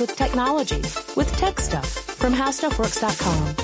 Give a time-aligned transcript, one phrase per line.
[0.00, 0.80] with technology
[1.16, 3.56] with Tech Stuff from HowStuffWorks.com.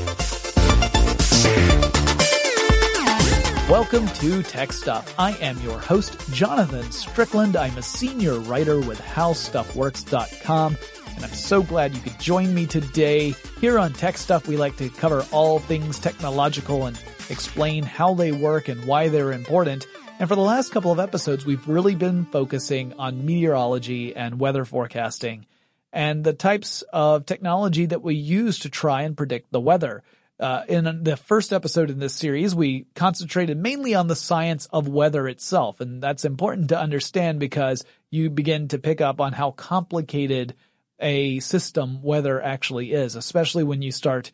[3.69, 5.15] Welcome to Tech Stuff.
[5.19, 7.56] I am your host, Jonathan Strickland.
[7.56, 10.76] I'm a senior writer with HowStuffWorks.com,
[11.15, 13.35] and I'm so glad you could join me today.
[13.60, 18.32] Here on Tech Stuff, we like to cover all things technological and explain how they
[18.32, 19.87] work and why they're important.
[20.19, 24.64] And for the last couple of episodes, we've really been focusing on meteorology and weather
[24.64, 25.46] forecasting
[25.94, 30.02] and the types of technology that we use to try and predict the weather.
[30.40, 34.88] Uh, in the first episode in this series, we concentrated mainly on the science of
[34.88, 35.80] weather itself.
[35.80, 40.56] And that's important to understand because you begin to pick up on how complicated
[40.98, 44.32] a system weather actually is, especially when you start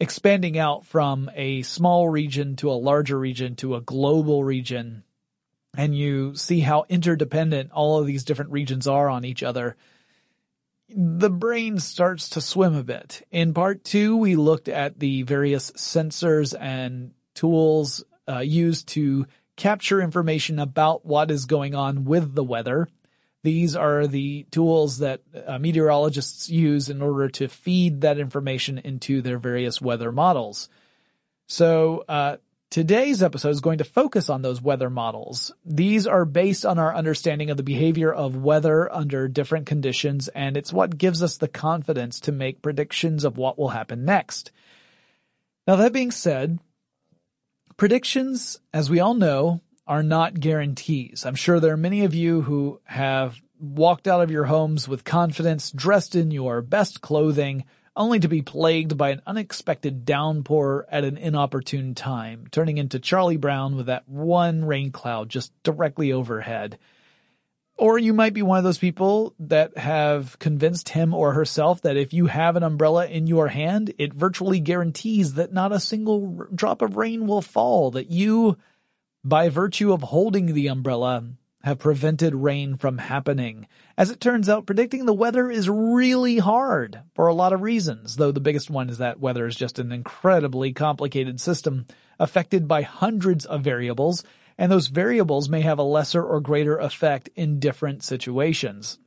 [0.00, 5.04] expanding out from a small region to a larger region to a global region
[5.76, 9.76] and you see how interdependent all of these different regions are on each other,
[10.94, 13.26] the brain starts to swim a bit.
[13.30, 20.00] In part two, we looked at the various sensors and tools uh, used to capture
[20.00, 22.88] information about what is going on with the weather.
[23.42, 29.22] These are the tools that uh, meteorologists use in order to feed that information into
[29.22, 30.68] their various weather models.
[31.46, 32.36] So, uh,
[32.70, 35.52] today's episode is going to focus on those weather models.
[35.64, 40.56] These are based on our understanding of the behavior of weather under different conditions, and
[40.56, 44.52] it's what gives us the confidence to make predictions of what will happen next.
[45.66, 46.60] Now, that being said,
[47.76, 51.26] predictions, as we all know, are not guarantees.
[51.26, 55.04] I'm sure there are many of you who have walked out of your homes with
[55.04, 57.64] confidence, dressed in your best clothing,
[58.00, 63.36] only to be plagued by an unexpected downpour at an inopportune time, turning into Charlie
[63.36, 66.78] Brown with that one rain cloud just directly overhead.
[67.76, 71.98] Or you might be one of those people that have convinced him or herself that
[71.98, 76.46] if you have an umbrella in your hand, it virtually guarantees that not a single
[76.54, 78.56] drop of rain will fall, that you
[79.22, 81.24] by virtue of holding the umbrella,
[81.62, 83.66] have prevented rain from happening.
[83.96, 88.16] As it turns out, predicting the weather is really hard for a lot of reasons,
[88.16, 91.86] though the biggest one is that weather is just an incredibly complicated system
[92.18, 94.24] affected by hundreds of variables,
[94.56, 98.98] and those variables may have a lesser or greater effect in different situations.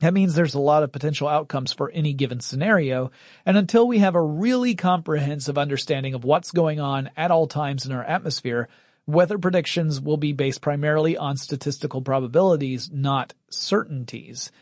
[0.00, 3.10] That means there's a lot of potential outcomes for any given scenario,
[3.44, 7.84] and until we have a really comprehensive understanding of what's going on at all times
[7.84, 8.68] in our atmosphere,
[9.06, 14.52] Weather predictions will be based primarily on statistical probabilities, not certainties.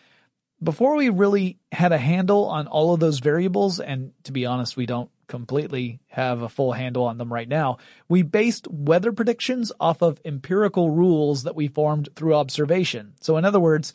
[0.63, 4.77] Before we really had a handle on all of those variables, and to be honest,
[4.77, 7.79] we don't completely have a full handle on them right now,
[8.09, 13.15] we based weather predictions off of empirical rules that we formed through observation.
[13.21, 13.93] So in other words,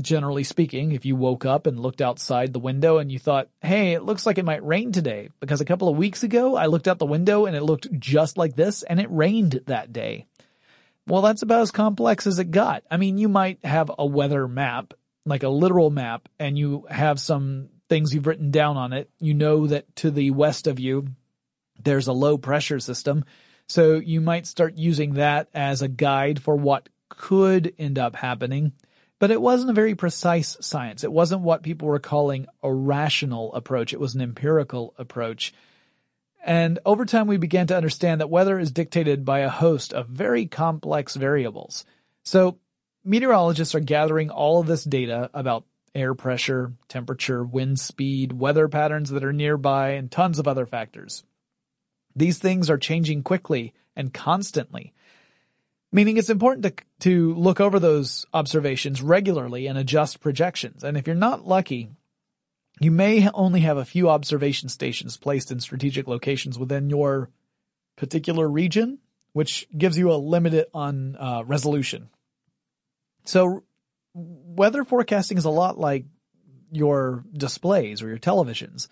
[0.00, 3.92] generally speaking, if you woke up and looked outside the window and you thought, hey,
[3.92, 6.88] it looks like it might rain today, because a couple of weeks ago I looked
[6.88, 10.26] out the window and it looked just like this and it rained that day.
[11.06, 12.82] Well, that's about as complex as it got.
[12.90, 14.92] I mean, you might have a weather map,
[15.24, 19.08] like a literal map, and you have some things you've written down on it.
[19.20, 21.06] You know that to the west of you,
[21.82, 23.24] there's a low pressure system.
[23.68, 28.72] So you might start using that as a guide for what could end up happening.
[29.18, 31.02] But it wasn't a very precise science.
[31.02, 33.92] It wasn't what people were calling a rational approach.
[33.92, 35.54] It was an empirical approach.
[36.44, 40.06] And over time we began to understand that weather is dictated by a host of
[40.06, 41.84] very complex variables.
[42.24, 42.58] So
[43.04, 49.10] meteorologists are gathering all of this data about air pressure, temperature, wind speed, weather patterns
[49.10, 51.24] that are nearby, and tons of other factors.
[52.14, 54.92] These things are changing quickly and constantly.
[55.96, 60.84] Meaning it's important to, to look over those observations regularly and adjust projections.
[60.84, 61.88] And if you're not lucky,
[62.78, 67.30] you may only have a few observation stations placed in strategic locations within your
[67.96, 68.98] particular region,
[69.32, 72.10] which gives you a limit on uh, resolution.
[73.24, 73.64] So
[74.12, 76.04] weather forecasting is a lot like
[76.70, 78.88] your displays or your televisions.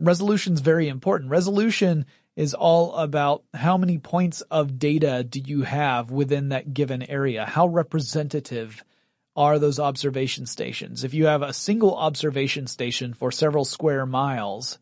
[0.00, 1.30] Resolution is very important.
[1.30, 7.02] Resolution is all about how many points of data do you have within that given
[7.02, 7.44] area?
[7.44, 8.84] How representative
[9.36, 11.04] are those observation stations?
[11.04, 14.78] If you have a single observation station for several square miles,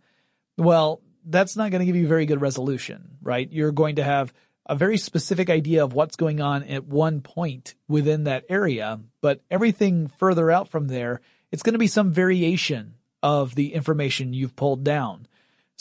[0.57, 3.51] well, that's not going to give you very good resolution, right?
[3.51, 4.33] You're going to have
[4.67, 9.41] a very specific idea of what's going on at one point within that area, but
[9.51, 11.21] everything further out from there,
[11.51, 15.27] it's going to be some variation of the information you've pulled down.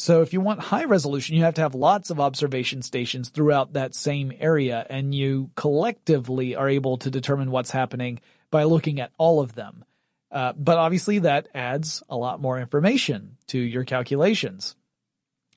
[0.02, 3.74] So if you want high resolution, you have to have lots of observation stations throughout
[3.74, 8.20] that same area and you collectively are able to determine what's happening
[8.50, 9.86] by looking at all of them.
[10.32, 14.76] Uh, but obviously that adds a lot more information to your calculations.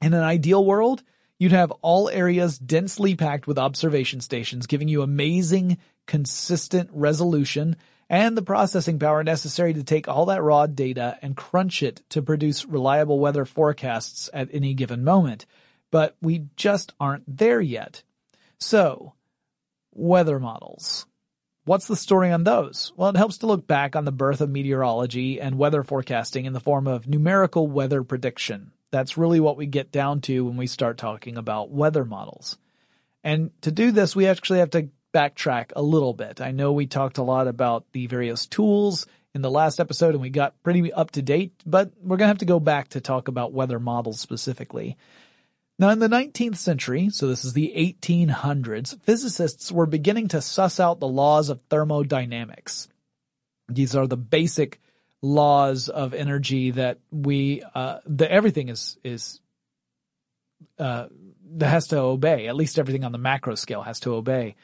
[0.02, 1.02] In an ideal world,
[1.38, 7.76] you'd have all areas densely packed with observation stations giving you amazing, consistent resolution
[8.08, 12.22] and the processing power necessary to take all that raw data and crunch it to
[12.22, 15.46] produce reliable weather forecasts at any given moment.
[15.90, 18.02] But we just aren't there yet.
[18.58, 19.14] So,
[19.92, 21.06] weather models.
[21.64, 22.92] What's the story on those?
[22.94, 26.52] Well, it helps to look back on the birth of meteorology and weather forecasting in
[26.52, 28.72] the form of numerical weather prediction.
[28.90, 32.58] That's really what we get down to when we start talking about weather models.
[33.24, 36.40] And to do this, we actually have to backtrack a little bit.
[36.40, 40.20] I know we talked a lot about the various tools in the last episode and
[40.20, 43.00] we got pretty up to date, but we're going to have to go back to
[43.00, 44.96] talk about weather models specifically.
[45.78, 50.78] Now in the 19th century, so this is the 1800s, physicists were beginning to suss
[50.78, 52.88] out the laws of thermodynamics.
[53.68, 54.80] These are the basic
[55.22, 59.40] laws of energy that we, uh, that everything is, is,
[60.78, 61.06] uh,
[61.56, 62.46] that has to obey.
[62.46, 64.54] At least everything on the macro scale has to obey.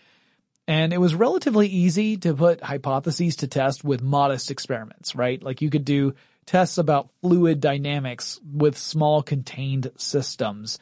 [0.70, 5.42] And it was relatively easy to put hypotheses to test with modest experiments, right?
[5.42, 6.14] Like you could do
[6.46, 10.78] tests about fluid dynamics with small contained systems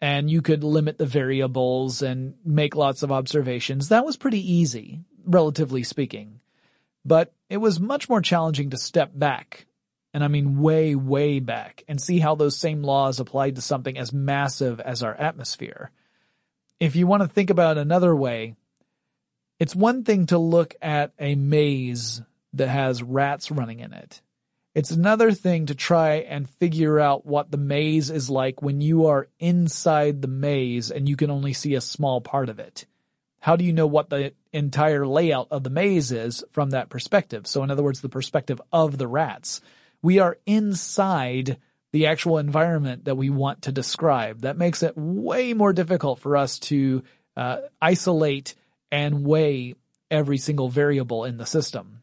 [0.00, 3.90] and you could limit the variables and make lots of observations.
[3.90, 6.40] That was pretty easy, relatively speaking.
[7.04, 9.66] But it was much more challenging to step back,
[10.14, 13.98] and I mean way, way back, and see how those same laws applied to something
[13.98, 15.90] as massive as our atmosphere.
[16.80, 18.56] If you want to think about it another way,
[19.58, 22.22] it's one thing to look at a maze
[22.52, 24.20] that has rats running in it.
[24.74, 29.06] It's another thing to try and figure out what the maze is like when you
[29.06, 32.84] are inside the maze and you can only see a small part of it.
[33.40, 37.46] How do you know what the entire layout of the maze is from that perspective?
[37.46, 39.62] So in other words, the perspective of the rats.
[40.02, 41.56] We are inside
[41.92, 44.42] the actual environment that we want to describe.
[44.42, 47.02] That makes it way more difficult for us to
[47.34, 48.54] uh, isolate
[48.90, 49.74] and weigh
[50.10, 52.00] every single variable in the system.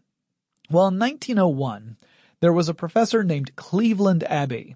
[0.69, 1.97] Well, in 1901,
[2.39, 4.75] there was a professor named Cleveland Abbe.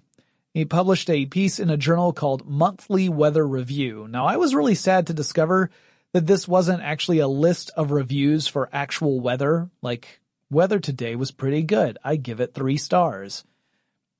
[0.54, 4.06] He published a piece in a journal called Monthly Weather Review.
[4.08, 5.70] Now, I was really sad to discover
[6.12, 9.68] that this wasn't actually a list of reviews for actual weather.
[9.82, 10.20] Like,
[10.50, 11.98] weather today was pretty good.
[12.02, 13.44] I give it three stars.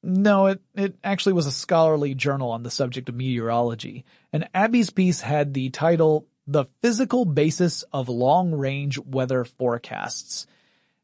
[0.02, 4.04] No, it, it actually was a scholarly journal on the subject of meteorology.
[4.32, 10.46] And Abbe's piece had the title the physical basis of long range weather forecasts.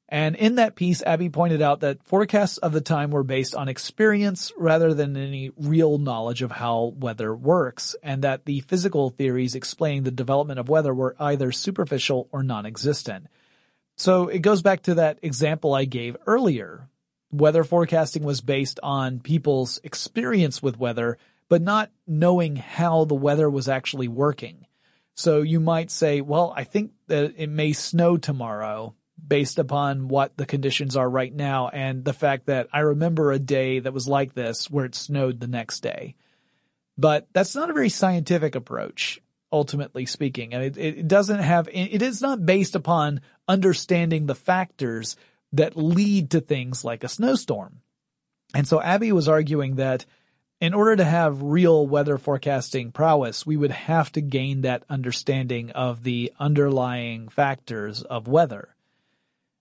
[0.08, 3.68] And in that piece, Abbe pointed out that forecasts of the time were based on
[3.68, 9.54] experience rather than any real knowledge of how weather works, and that the physical theories
[9.54, 13.26] explaining the development of weather were either superficial or non-existent.
[13.96, 16.88] So it goes back to that example I gave earlier.
[17.30, 21.18] Weather forecasting was based on people's experience with weather,
[21.48, 24.66] but not knowing how the weather was actually working.
[25.14, 28.94] So you might say, well, I think that it may snow tomorrow
[29.26, 33.38] based upon what the conditions are right now and the fact that I remember a
[33.38, 36.16] day that was like this where it snowed the next day.
[36.98, 39.20] But that's not a very scientific approach,
[39.52, 40.52] ultimately speaking.
[40.52, 45.16] And it, it doesn't have, it is not based upon understanding the factors
[45.52, 47.80] that lead to things like a snowstorm.
[48.52, 50.06] And so Abbe was arguing that
[50.64, 55.70] in order to have real weather forecasting prowess, we would have to gain that understanding
[55.72, 58.74] of the underlying factors of weather.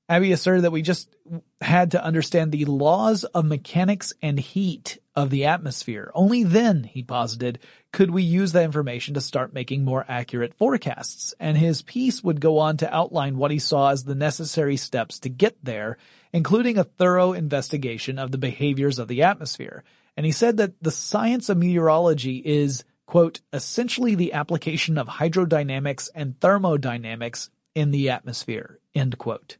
[0.07, 1.13] Abbe asserted that we just
[1.59, 6.09] had to understand the laws of mechanics and heat of the atmosphere.
[6.15, 7.59] Only then, he posited,
[7.91, 11.33] could we use that information to start making more accurate forecasts.
[11.37, 15.19] And his piece would go on to outline what he saw as the necessary steps
[15.19, 15.97] to get there,
[16.31, 19.83] including a thorough investigation of the behaviors of the atmosphere.
[20.15, 26.09] And he said that the science of meteorology is, quote, essentially the application of hydrodynamics
[26.13, 29.57] and thermodynamics in the atmosphere, end quote.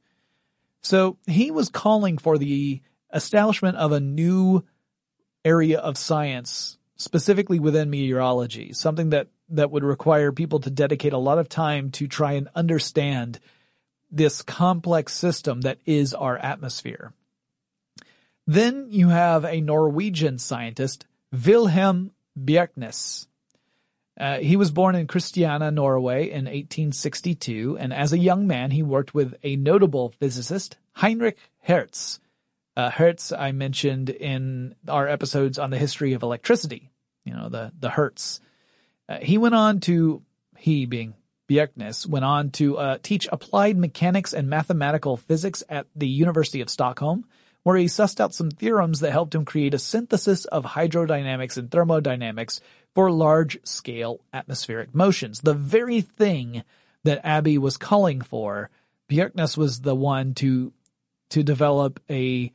[0.82, 2.82] So he was calling for the
[3.14, 4.64] establishment of a new
[5.46, 11.18] area of science, specifically within meteorology, something that, that would require people to dedicate a
[11.18, 13.40] lot of time to try and understand
[14.12, 17.14] this complex system that is our atmosphere.
[18.46, 23.28] Then you have a Norwegian scientist, Wilhelm Bjerknes.
[24.20, 28.84] Uh, he was born in Christiania, Norway in 1862, and as a young man, he
[28.84, 32.20] worked with a notable physicist, Heinrich Hertz.
[32.76, 36.92] Uh, Hertz, I mentioned in our episodes on the history of electricity,
[37.26, 38.40] you know, the, the Hertz.
[39.10, 40.22] Uh, he went on to,
[40.58, 41.16] he being
[41.50, 46.70] Bjerknes, went on to uh, teach applied mechanics and mathematical physics at the University of
[46.70, 47.26] Stockholm,
[47.64, 51.72] where he sussed out some theorems that helped him create a synthesis of hydrodynamics and
[51.72, 52.62] thermodynamics
[52.94, 55.42] for large scale atmospheric motions.
[55.42, 56.64] The very thing
[57.04, 58.70] that Abbe was calling for,
[59.10, 60.74] Bjerknes was the one to,
[61.30, 62.52] to develop a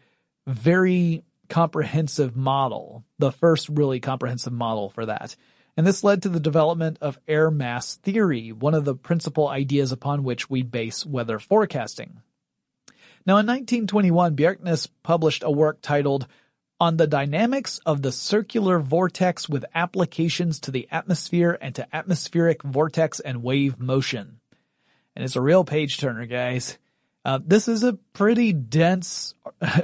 [0.46, 5.34] very comprehensive model, the first really comprehensive model for that.
[5.76, 9.92] And this led to the development of air mass theory, one of the principal ideas
[9.92, 12.20] upon which we base weather forecasting.
[13.28, 16.26] Now in 1921, Bjerknes published a work titled
[16.80, 22.62] On the Dynamics of the Circular Vortex with Applications to the Atmosphere and to Atmospheric
[22.62, 24.40] Vortex and Wave Motion.
[25.14, 26.78] And it's a real page turner, guys.
[27.28, 29.34] Uh, this is a pretty dense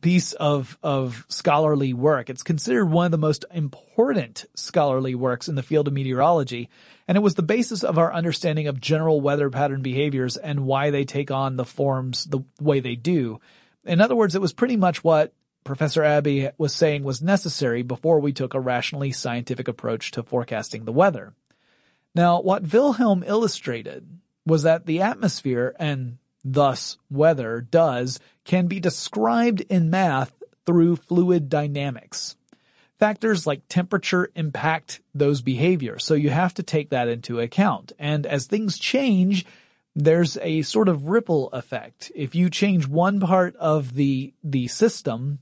[0.00, 2.28] piece of of scholarly work.
[2.28, 6.68] It's considered one of the most important scholarly works in the field of meteorology,
[7.06, 10.90] and it was the basis of our understanding of general weather pattern behaviors and why
[10.90, 13.40] they take on the forms the way they do.
[13.84, 15.32] In other words, it was pretty much what
[15.62, 20.86] Professor Abbe was saying was necessary before we took a rationally scientific approach to forecasting
[20.86, 21.34] the weather.
[22.16, 24.08] Now, what Wilhelm illustrated
[24.44, 30.32] was that the atmosphere and thus weather, does, can be described in math
[30.66, 32.36] through fluid dynamics.
[32.98, 37.92] Factors like temperature impact those behaviors, so you have to take that into account.
[37.98, 39.46] And as things change,
[39.96, 42.12] there's a sort of ripple effect.
[42.14, 45.38] If you change one part of the, the system,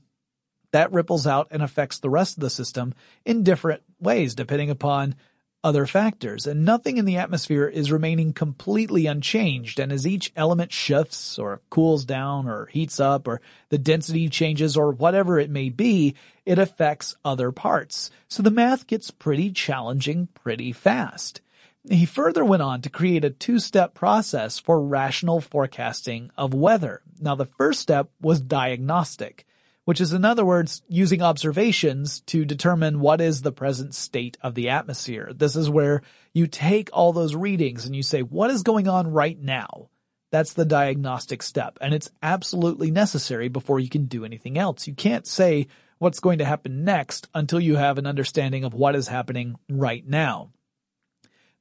[0.71, 2.93] that ripples out and affects the rest of the system
[3.25, 5.15] in different ways depending upon
[5.63, 10.71] other factors, and nothing in the atmosphere is remaining completely unchanged, and as each element
[10.71, 15.69] shifts or cools down or heats up or the density changes or whatever it may
[15.69, 18.09] be, it affects other parts.
[18.27, 21.41] So the math gets pretty challenging pretty fast.
[21.89, 27.01] He further went on to create a two-step process for rational forecasting of weather.
[27.19, 29.45] Now the first step was diagnostic
[29.89, 34.53] which is in other words using observations to determine what is the present state of
[34.53, 35.31] the atmosphere.
[35.35, 39.11] This is where you take all those readings and you say, what is going on
[39.11, 39.89] right now?
[40.31, 41.79] That's the diagnostic step.
[41.81, 44.85] And it's absolutely necessary before you can do anything else.
[44.87, 45.65] You can't say
[45.97, 50.07] what's going to happen next until you have an understanding of what is happening right
[50.07, 50.51] now.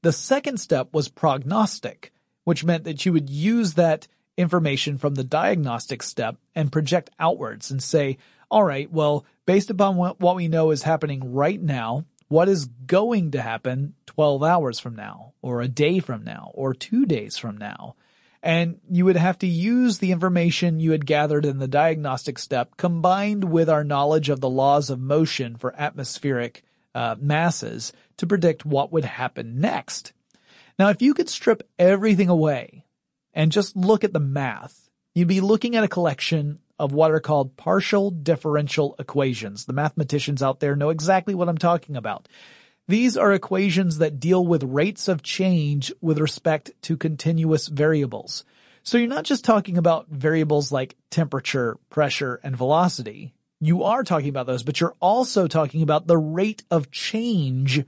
[0.02, 2.12] The second step was prognostic,
[2.44, 4.06] which meant that you would use that
[4.38, 8.16] information from the diagnostic step and project outwards and say,
[8.50, 13.32] all right, well, based upon what, we know is happening right now, what is going
[13.32, 17.58] to happen 12 hours from now or a day from now or two days from
[17.58, 17.96] now?
[18.40, 22.76] And you would have to use the information you had gathered in the diagnostic step
[22.76, 26.62] combined with our knowledge of the laws of motion for atmospheric
[26.94, 30.12] uh, masses to predict what would happen next.
[30.78, 32.84] Now, if you could strip everything away
[33.32, 37.20] and just look at the math, you'd be looking at a collection of what are
[37.20, 39.64] called partial differential equations.
[39.64, 42.28] The mathematicians out there know exactly what I'm talking about.
[42.86, 48.44] These are equations that deal with rates of change with respect to continuous variables.
[48.82, 53.34] So you're not just talking about variables like temperature, pressure, and velocity.
[53.60, 57.84] You are talking about those, but you're also talking about the rate of change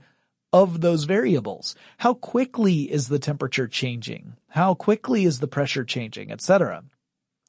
[0.53, 1.75] of those variables.
[1.97, 4.33] How quickly is the temperature changing?
[4.49, 6.83] How quickly is the pressure changing, etc.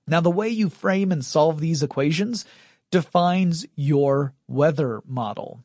[0.07, 2.45] Now the way you frame and solve these equations
[2.91, 5.65] defines your weather model.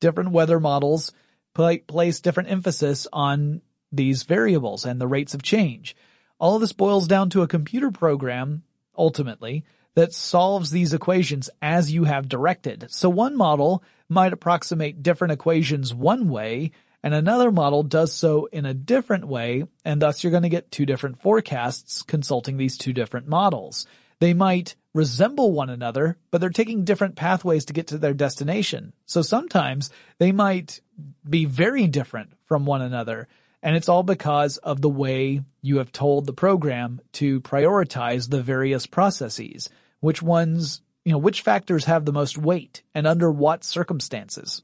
[0.00, 1.12] Different weather models
[1.54, 5.96] place different emphasis on these variables and the rates of change.
[6.38, 8.62] All of this boils down to a computer program,
[8.96, 9.64] ultimately,
[9.94, 12.86] that solves these equations as you have directed.
[12.90, 16.72] So one model might approximate different equations one way,
[17.02, 20.70] and another model does so in a different way, and thus you're going to get
[20.70, 23.86] two different forecasts consulting these two different models.
[24.20, 28.92] They might resemble one another, but they're taking different pathways to get to their destination.
[29.06, 30.80] So sometimes they might
[31.28, 33.28] be very different from one another.
[33.62, 38.42] And it's all because of the way you have told the program to prioritize the
[38.42, 39.68] various processes
[40.00, 44.62] which ones, you know, which factors have the most weight and under what circumstances.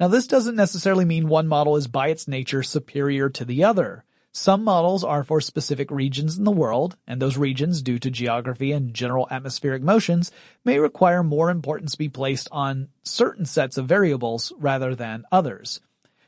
[0.00, 4.02] Now this doesn't necessarily mean one model is by its nature superior to the other.
[4.32, 8.72] Some models are for specific regions in the world, and those regions, due to geography
[8.72, 10.32] and general atmospheric motions,
[10.64, 15.80] may require more importance be placed on certain sets of variables rather than others.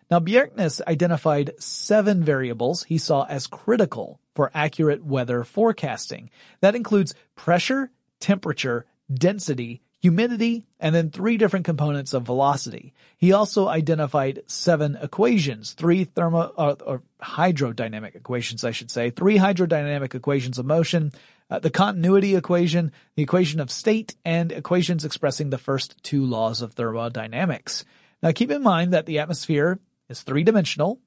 [0.08, 6.30] Now Bjerknes identified seven variables he saw as critical for accurate weather forecasting.
[6.60, 7.90] That includes pressure,
[8.20, 12.94] temperature, density, humidity, and then three different components of velocity.
[13.16, 19.38] He also identified seven equations, three thermo, uh, or hydrodynamic equations, I should say, three
[19.38, 21.12] hydrodynamic equations of motion,
[21.50, 26.62] uh, the continuity equation, the equation of state, and equations expressing the first two laws
[26.62, 27.84] of thermodynamics.
[28.22, 31.00] Now keep in mind that the atmosphere is three dimensional.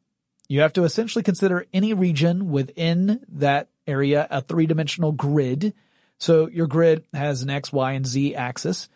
[0.49, 5.73] You have to essentially consider any region within that area a three dimensional grid.
[6.21, 8.87] So your grid has an X, Y, and Z axis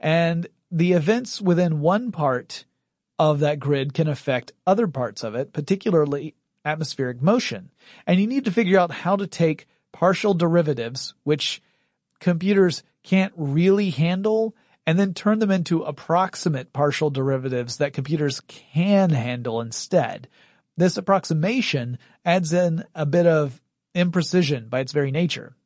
[0.00, 2.64] and the events within one part
[3.18, 6.34] of that grid can affect other parts of it, particularly
[6.64, 7.70] atmospheric motion.
[8.06, 11.60] And you need to figure out how to take partial derivatives, which
[12.18, 14.56] computers can't really handle,
[14.86, 20.28] and then turn them into approximate partial derivatives that computers can handle instead.
[20.78, 23.60] This approximation adds in a bit of
[23.94, 25.56] imprecision by its very nature.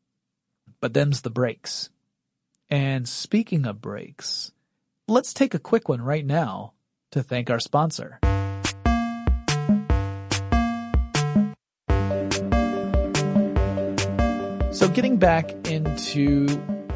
[0.85, 1.88] But them's the breaks.
[2.69, 4.53] And speaking of breaks,
[5.09, 6.75] let's take a quick one right now
[7.12, 8.19] to thank our sponsor.
[14.73, 16.49] So getting back into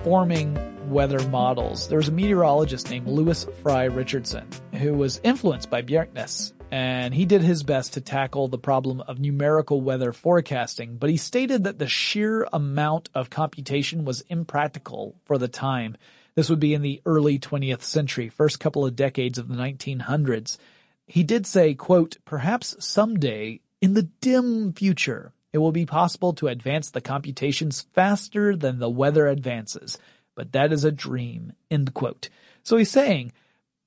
[0.04, 6.52] forming weather models, there's a meteorologist named Lewis Fry Richardson who was influenced by Bjerknes
[6.70, 11.16] and he did his best to tackle the problem of numerical weather forecasting, but he
[11.16, 15.96] stated that the sheer amount of computation was impractical for the time.
[16.34, 20.58] This would be in the early 20th century, first couple of decades of the 1900s.
[21.06, 26.48] He did say, quote, perhaps someday in the dim future, it will be possible to
[26.48, 29.98] advance the computations faster than the weather advances,
[30.34, 32.28] but that is a dream, end quote.
[32.62, 33.32] So he's saying,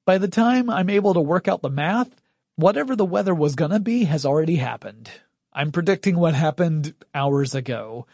[0.05, 2.09] by the time I'm able to work out the math,
[2.55, 5.09] whatever the weather was gonna be has already happened.
[5.53, 8.07] I'm predicting what happened hours ago.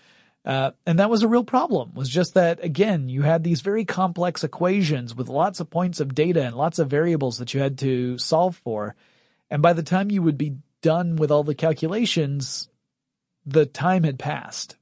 [0.46, 3.84] Uh, and that was a real problem, was just that, again, you had these very
[3.84, 7.78] complex equations with lots of points of data and lots of variables that you had
[7.78, 8.96] to solve for.
[9.50, 12.70] And by the time you would be done with all the calculations,
[13.46, 14.78] the time had passed.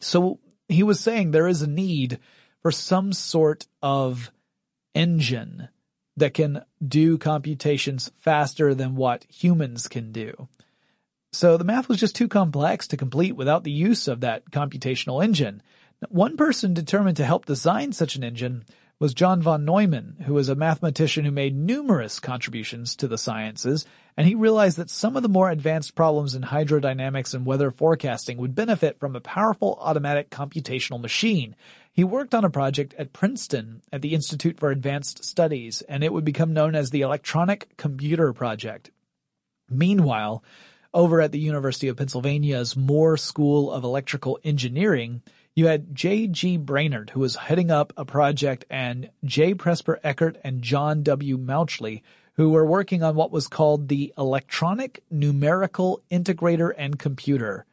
[0.00, 2.18] So he was saying there is a need
[2.62, 4.30] for some sort of
[4.94, 5.68] engine
[6.18, 10.48] that can do computations faster than what humans can do.
[11.32, 15.22] So the math was just too complex to complete without the use of that computational
[15.22, 15.62] engine.
[16.08, 18.64] One person determined to help design such an engine
[19.00, 23.86] was John von Neumann, who was a mathematician who made numerous contributions to the sciences,
[24.16, 28.38] and he realized that some of the more advanced problems in hydrodynamics and weather forecasting
[28.38, 31.54] would benefit from a powerful automatic computational machine.
[31.98, 36.12] He worked on a project at Princeton at the Institute for Advanced Studies, and it
[36.12, 38.92] would become known as the Electronic Computer Project.
[39.68, 40.44] Meanwhile,
[40.94, 45.22] over at the University of Pennsylvania's Moore School of Electrical Engineering,
[45.56, 46.58] you had J.G.
[46.58, 49.54] Brainerd, who was heading up a project, and J.
[49.54, 51.36] Presper Eckert and John W.
[51.36, 57.66] Mauchly, who were working on what was called the Electronic Numerical Integrator and Computer,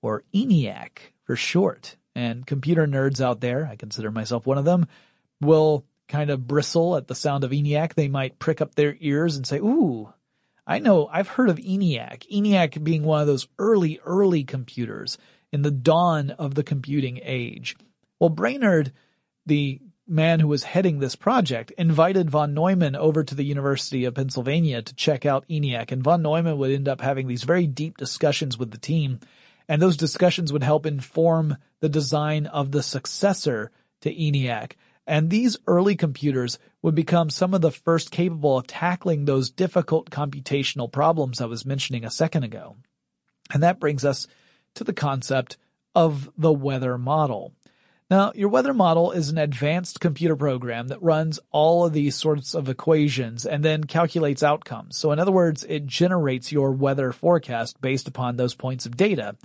[0.00, 4.86] or ENIAC for short and computer nerds out there, I consider myself one of them,
[5.40, 7.94] will kind of bristle at the sound of ENIAC.
[7.94, 10.12] They might prick up their ears and say, ooh,
[10.66, 12.26] I know, I've heard of ENIAC.
[12.30, 15.18] ENIAC being one of those early, early computers
[15.52, 17.76] in the dawn of the computing age.
[18.18, 18.92] Well, Brainerd,
[19.46, 24.14] the man who was heading this project, invited von Neumann over to the University of
[24.14, 27.96] Pennsylvania to check out ENIAC, and von Neumann would end up having these very deep
[27.96, 29.20] discussions with the team
[29.70, 34.72] and those discussions would help inform the design of the successor to ENIAC.
[35.06, 40.10] And these early computers would become some of the first capable of tackling those difficult
[40.10, 42.78] computational problems I was mentioning a second ago.
[43.54, 44.26] And that brings us
[44.74, 45.56] to the concept
[45.94, 47.54] of the weather model.
[48.10, 52.54] Now, your weather model is an advanced computer program that runs all of these sorts
[52.54, 54.96] of equations and then calculates outcomes.
[54.96, 59.36] So in other words, it generates your weather forecast based upon those points of data.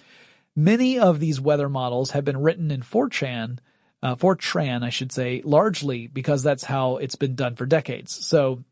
[0.56, 3.60] Many of these weather models have been written in Fortran,
[4.02, 8.26] uh, Fortran, I should say, largely because that's how it's been done for decades.
[8.26, 8.64] So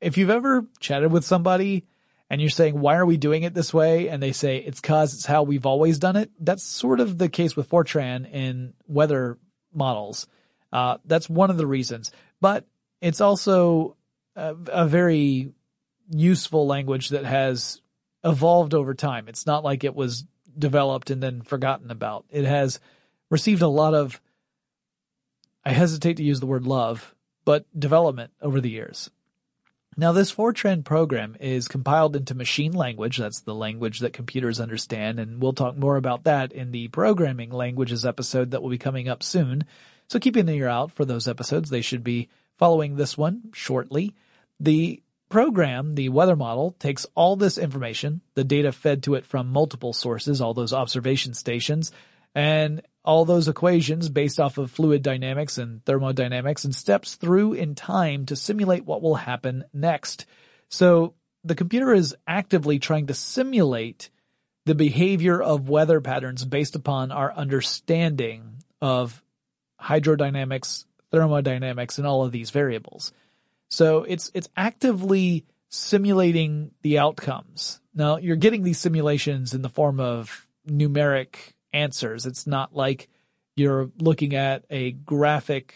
[0.00, 1.84] if you've ever chatted with somebody
[2.28, 4.08] and you're saying, why are we doing it this way?
[4.08, 6.30] And they say, it's cause it's how we've always done it.
[6.40, 9.38] That's sort of the case with Fortran in weather
[9.72, 10.26] models.
[10.72, 12.10] Uh, that's one of the reasons,
[12.40, 12.66] but
[13.00, 13.96] it's also
[14.34, 15.52] a, a very
[16.10, 17.80] useful language that has
[18.24, 19.28] evolved over time.
[19.28, 20.24] It's not like it was
[20.58, 22.24] developed and then forgotten about.
[22.30, 22.80] It has
[23.30, 24.20] received a lot of,
[25.64, 29.10] I hesitate to use the word love, but development over the years.
[29.98, 33.16] Now this Fortran program is compiled into machine language.
[33.16, 35.18] That's the language that computers understand.
[35.18, 39.08] And we'll talk more about that in the programming languages episode that will be coming
[39.08, 39.64] up soon.
[40.08, 41.70] So keep an ear out for those episodes.
[41.70, 42.28] They should be
[42.58, 44.14] following this one shortly.
[44.60, 49.48] The program, the weather model, takes all this information, the data fed to it from
[49.48, 51.90] multiple sources, all those observation stations,
[52.34, 57.74] and all those equations based off of fluid dynamics and thermodynamics and steps through in
[57.74, 60.26] time to simulate what will happen next.
[60.68, 61.14] So
[61.44, 64.10] the computer is actively trying to simulate
[64.66, 69.22] the behavior of weather patterns based upon our understanding of
[69.80, 73.12] hydrodynamics, thermodynamics, and all of these variables.
[73.68, 77.80] So it's, it's actively simulating the outcomes.
[77.94, 82.26] Now you're getting these simulations in the form of numeric answers.
[82.26, 83.08] It's not like
[83.54, 85.74] you're looking at a graphic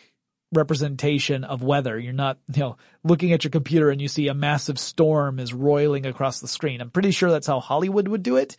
[0.52, 1.98] representation of weather.
[1.98, 5.54] You're not, you know, looking at your computer and you see a massive storm is
[5.54, 6.80] roiling across the screen.
[6.80, 8.56] I'm pretty sure that's how Hollywood would do it,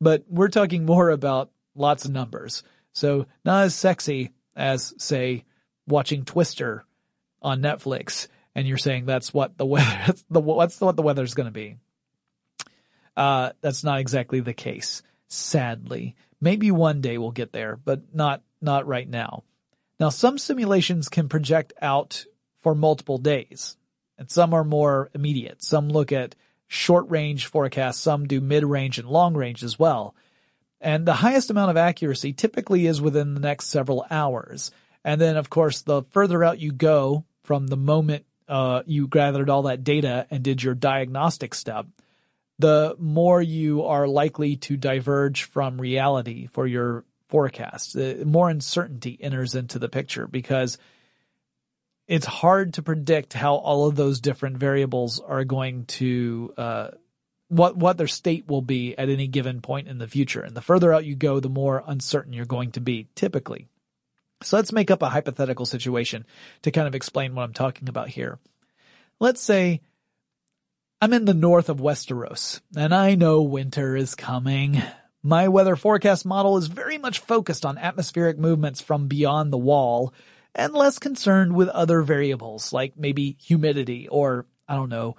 [0.00, 2.62] but we're talking more about lots of numbers.
[2.92, 5.44] So not as sexy as say
[5.86, 6.84] watching Twister
[7.42, 11.34] on Netflix and you're saying that's what the weather, that's the, what's what the weather's
[11.34, 11.76] going to be.
[13.16, 16.16] Uh, that's not exactly the case, sadly.
[16.44, 19.44] Maybe one day we'll get there, but not, not right now.
[19.98, 22.26] Now some simulations can project out
[22.60, 23.78] for multiple days
[24.18, 25.62] and some are more immediate.
[25.62, 30.14] Some look at short range forecasts, some do mid range and long range as well.
[30.82, 34.70] And the highest amount of accuracy typically is within the next several hours.
[35.02, 39.48] And then of course the further out you go from the moment uh, you gathered
[39.48, 41.86] all that data and did your diagnostic step,
[42.58, 47.94] the more you are likely to diverge from reality for your forecast.
[47.94, 50.78] The more uncertainty enters into the picture because
[52.06, 56.88] it's hard to predict how all of those different variables are going to, uh,
[57.48, 60.42] what, what their state will be at any given point in the future.
[60.42, 63.68] And the further out you go, the more uncertain you're going to be, typically.
[64.42, 66.26] So let's make up a hypothetical situation
[66.62, 68.38] to kind of explain what I'm talking about here.
[69.18, 69.80] Let's say
[71.00, 74.82] I'm in the north of Westeros, and I know winter is coming.
[75.22, 80.14] My weather forecast model is very much focused on atmospheric movements from beyond the wall,
[80.54, 85.16] and less concerned with other variables, like maybe humidity or, I don't know,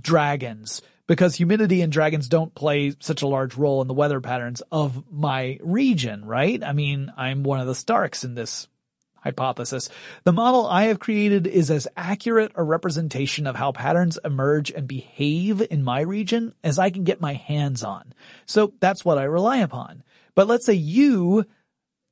[0.00, 4.62] dragons, because humidity and dragons don't play such a large role in the weather patterns
[4.72, 6.62] of my region, right?
[6.62, 8.68] I mean, I'm one of the Starks in this
[9.16, 9.88] hypothesis.
[10.24, 14.86] The model I have created is as accurate a representation of how patterns emerge and
[14.86, 18.12] behave in my region as I can get my hands on.
[18.46, 20.02] So that's what I rely upon.
[20.34, 21.44] But let's say you,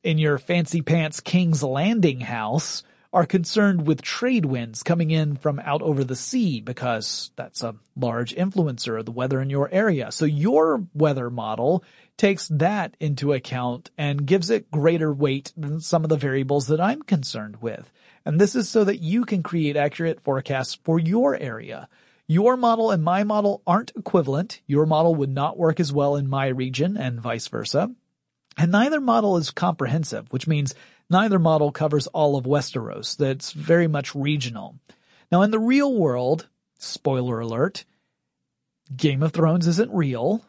[0.03, 2.83] in your fancy pants King's Landing house,
[3.15, 7.77] are concerned with trade winds coming in from out over the sea because that's a
[7.97, 10.11] large influencer of the weather in your area.
[10.11, 11.85] So your weather model
[12.17, 16.81] takes that into account and gives it greater weight than some of the variables that
[16.81, 17.93] I'm concerned with.
[18.27, 21.89] And this is so that you can create accurate forecasts for your area.
[22.27, 24.61] Your model and my model aren't equivalent.
[24.67, 27.95] Your model would not work as well in my region and vice versa.
[28.57, 30.75] And neither model is comprehensive, which means
[31.11, 33.17] neither model covers all of Westeros.
[33.17, 34.79] That's very much regional.
[35.31, 37.85] Now in the real world, spoiler alert,
[38.95, 40.45] Game of Thrones isn't real.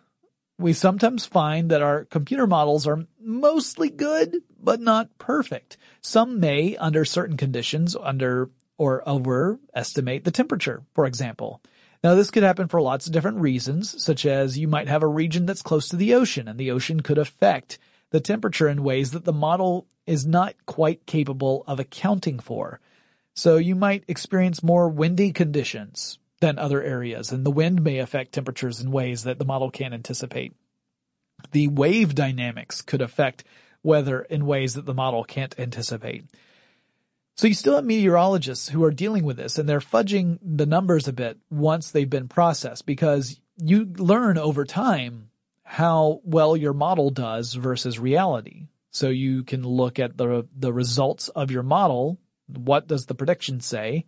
[0.58, 5.78] We sometimes find that our computer models are mostly good, but not perfect.
[6.02, 11.62] Some may, under certain conditions, under or overestimate the temperature, for example.
[12.04, 15.08] Now this could happen for lots of different reasons, such as you might have a
[15.08, 17.78] region that's close to the ocean and the ocean could affect
[18.12, 22.80] the temperature in ways that the model is not quite capable of accounting for.
[23.34, 28.34] So you might experience more windy conditions than other areas, and the wind may affect
[28.34, 30.54] temperatures in ways that the model can't anticipate.
[31.52, 33.44] The wave dynamics could affect
[33.84, 36.26] weather in ways that the model can't anticipate.
[37.36, 41.08] So you still have meteorologists who are dealing with this and they're fudging the numbers
[41.08, 45.30] a bit once they've been processed because you learn over time
[45.64, 48.68] how well your model does versus reality.
[48.96, 52.18] So you can look at the, the results of your model.
[52.48, 54.06] What does the prediction say?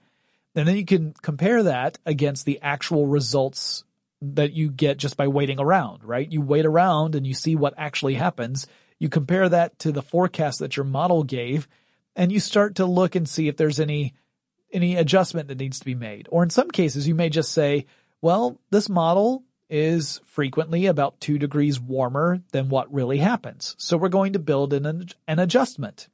[0.56, 3.84] And then you can compare that against the actual results
[4.22, 6.32] that you get just by waiting around, right?
[6.32, 8.66] You wait around and you see what actually happens.
[8.98, 11.68] You compare that to the forecast that your model gave
[12.16, 14.14] and you start to look and see if there's any,
[14.72, 16.30] any adjustment that needs to be made.
[16.32, 17.88] Or in some cases, you may just say,
[18.22, 23.76] well, this model is frequently about two degrees warmer than what really happens.
[23.78, 26.08] So we're going to build in an, an adjustment.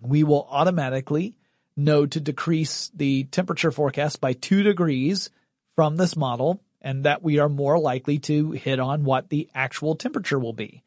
[0.00, 1.34] We will automatically
[1.76, 5.30] know to decrease the temperature forecast by two degrees
[5.74, 9.96] from this model and that we are more likely to hit on what the actual
[9.96, 10.82] temperature will be.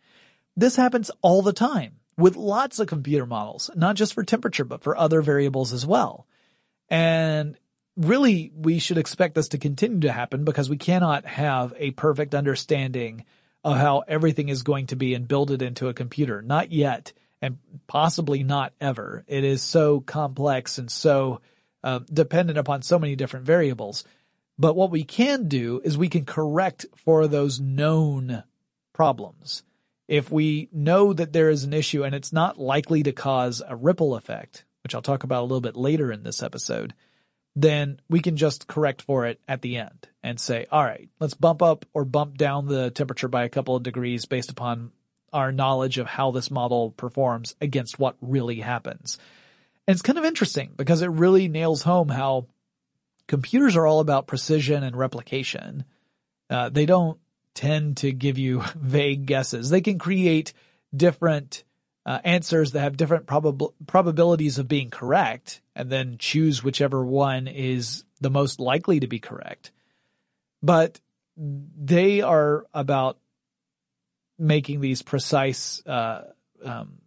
[0.56, 1.98] This happens all the time.
[2.18, 6.28] with lots of computer models, not just for temperature, but for other variables as well.
[6.90, 7.58] And
[7.98, 12.36] really, we should expect this to continue to happen because we cannot have a perfect
[12.36, 13.26] understanding
[13.64, 16.42] of how everything is going to be and build it into a computer.
[16.42, 19.24] Not yet, and possibly not ever.
[19.28, 21.42] It is so complex and so
[21.84, 24.04] uh, dependent upon so many different variables.
[24.58, 28.44] But what we can do is we can correct for those known
[28.94, 29.64] problems.
[30.08, 33.76] If we know that there is an issue and it's not likely to cause a
[33.76, 36.94] ripple effect, which I'll talk about a little bit later in this episode,
[37.56, 41.34] then we can just correct for it at the end and say, all right, let's
[41.34, 44.92] bump up or bump down the temperature by a couple of degrees based upon
[45.34, 49.18] our knowledge of how this model performs against what really happens.
[49.88, 52.48] And it's kind of interesting because it really nails home how
[53.28, 55.86] computers are all about precision and replication.
[56.50, 57.20] Uh, they don't
[57.54, 59.70] tend to give you vague guesses.
[59.70, 60.54] They can create
[60.96, 61.64] different
[62.06, 67.48] uh, answers that have different probab- probabilities of being correct and then choose whichever one
[67.48, 69.72] is the most likely to be correct.
[70.64, 71.00] But
[71.38, 73.18] they are about
[74.38, 76.24] making these precise uh,
[76.64, 76.98] um,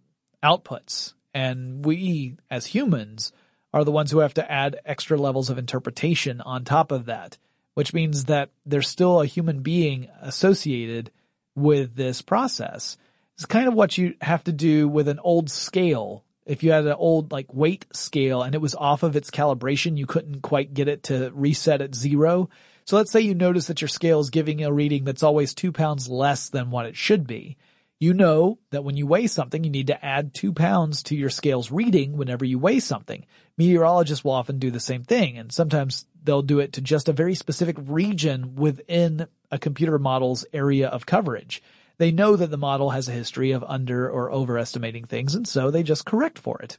[0.42, 1.14] outputs.
[1.32, 3.32] And we, as humans,
[3.72, 7.38] are the ones who have to add extra levels of interpretation on top of that,
[7.74, 11.10] which means that there's still a human being associated
[11.56, 12.96] with this process.
[13.36, 16.24] It's kind of what you have to do with an old scale.
[16.46, 19.96] If you had an old like weight scale and it was off of its calibration,
[19.96, 22.48] you couldn't quite get it to reset at zero.
[22.84, 25.72] So let's say you notice that your scale is giving a reading that's always two
[25.72, 27.56] pounds less than what it should be.
[27.98, 31.30] You know that when you weigh something, you need to add two pounds to your
[31.30, 33.24] scale's reading whenever you weigh something.
[33.56, 37.12] Meteorologists will often do the same thing, and sometimes they'll do it to just a
[37.12, 41.62] very specific region within a computer model's area of coverage.
[41.98, 45.70] They know that the model has a history of under or overestimating things, and so
[45.70, 46.78] they just correct for it.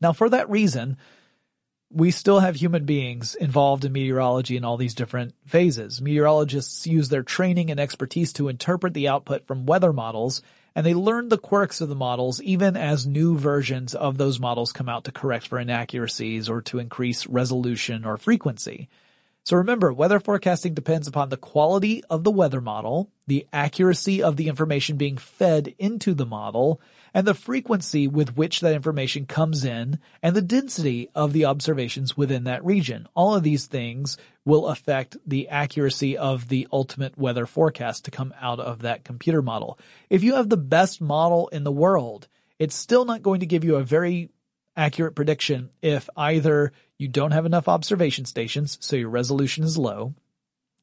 [0.00, 0.98] Now, for that reason,
[1.90, 6.02] we still have human beings involved in meteorology in all these different phases.
[6.02, 10.42] Meteorologists use their training and expertise to interpret the output from weather models,
[10.74, 14.72] and they learn the quirks of the models even as new versions of those models
[14.72, 18.88] come out to correct for inaccuracies or to increase resolution or frequency.
[19.46, 24.36] So remember, weather forecasting depends upon the quality of the weather model, the accuracy of
[24.36, 26.80] the information being fed into the model,
[27.14, 32.16] and the frequency with which that information comes in and the density of the observations
[32.16, 33.06] within that region.
[33.14, 38.34] All of these things will affect the accuracy of the ultimate weather forecast to come
[38.40, 39.78] out of that computer model.
[40.10, 42.26] If you have the best model in the world,
[42.58, 44.28] it's still not going to give you a very
[44.76, 50.14] accurate prediction if either you don't have enough observation stations, so your resolution is low,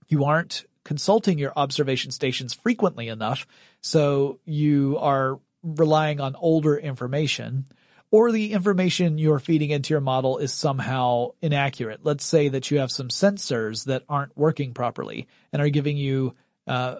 [0.07, 3.47] you aren't consulting your observation stations frequently enough,
[3.81, 7.65] so you are relying on older information
[8.11, 12.01] or the information you're feeding into your model is somehow inaccurate.
[12.03, 16.35] Let's say that you have some sensors that aren't working properly and are giving you
[16.67, 16.97] uh,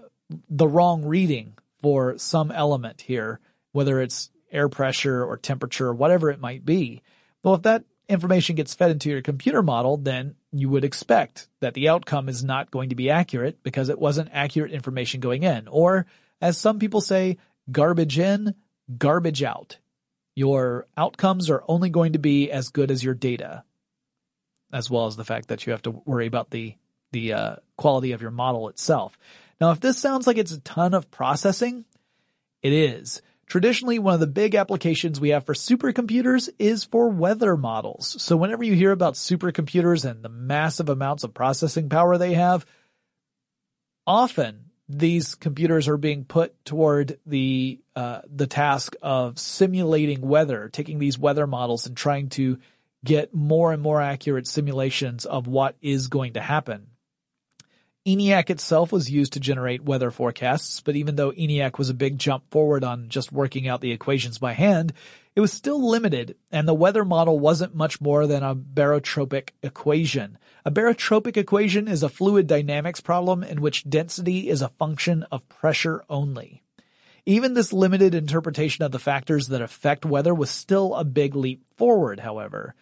[0.50, 1.54] the wrong reading
[1.84, 3.40] for some element here,
[3.74, 7.02] whether it's air pressure or temperature or whatever it might be.
[7.44, 11.74] Well, if that information gets fed into your computer model, then you would expect that
[11.74, 15.68] the outcome is not going to be accurate because it wasn't accurate information going in.
[15.68, 16.06] Or,
[16.42, 17.38] as some people say,
[17.72, 18.56] garbage in,
[18.98, 19.78] garbage out.
[20.36, 23.63] Your outcomes are only going to be as good as your data,
[24.72, 26.76] as well as the fact that you have to worry about the
[27.12, 29.20] the uh, quality of your model itself.
[29.62, 31.86] Now, if this sounds like it's a ton of processing,
[32.63, 33.22] it is.
[33.54, 38.20] Traditionally, one of the big applications we have for supercomputers is for weather models.
[38.20, 42.66] So whenever you hear about supercomputers and the massive amounts of processing power they have,
[44.08, 50.98] often these computers are being put toward the uh, the task of simulating weather, taking
[50.98, 52.58] these weather models and trying to
[53.06, 56.88] get more and more accurate simulations of what is going to happen.
[58.06, 62.20] ENIAC itself was used to generate weather forecasts, but even though ENIAC was a big
[62.20, 64.92] jump forward on just working out the equations by hand,
[65.38, 70.38] it was still limited, and the weather model wasn't much more than a barotropic equation.
[70.66, 75.48] A barotropic equation is a fluid dynamics problem in which density is a function of
[75.48, 76.62] pressure only.
[77.26, 81.63] Even this limited interpretation of the factors that affect weather was still a big leap
[81.78, 82.76] forward, however.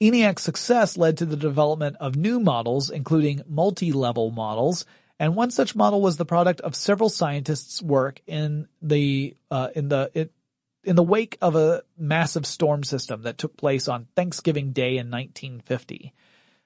[0.00, 4.86] ENIAC's success led to the development of new models, including multi-level models,
[5.18, 9.88] and one such model was the product of several scientists' work in the uh, in
[9.88, 10.32] the it,
[10.82, 15.10] in the wake of a massive storm system that took place on Thanksgiving Day in
[15.10, 16.14] 1950.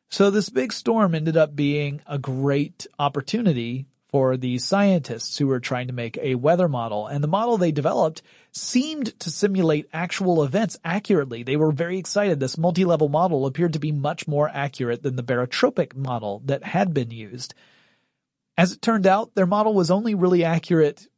[0.09, 5.59] So this big storm ended up being a great opportunity for the scientists who were
[5.59, 7.09] trying to make a weather model.
[7.09, 8.23] And the model they developed
[8.55, 11.43] seemed to simulate actual events accurately.
[11.43, 12.39] They were very excited.
[12.39, 16.95] This multi-level model appeared to be much more accurate than the barotropic model that had
[16.95, 17.55] been used.
[18.57, 21.09] As it turned out, their model was only really accurate